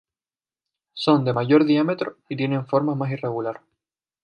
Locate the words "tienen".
2.35-2.65